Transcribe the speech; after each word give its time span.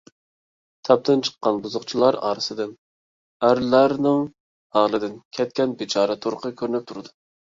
تاپتىن 0.87 1.19
چىققان 1.27 1.59
بۇزۇقچىلىقلار 1.65 2.17
ئارىسىدىن 2.29 2.71
ئەرلەرنىڭ 3.49 4.25
ھالىدىن 4.77 5.15
كەتكەن 5.41 5.77
بىچارە 5.83 6.19
تۇرقى 6.27 6.53
كۆرۈنۈپ 6.63 6.89
تۇرىدۇ. 6.93 7.15